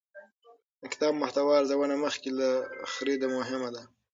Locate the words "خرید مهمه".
2.93-3.69